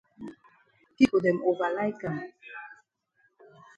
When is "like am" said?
1.77-2.19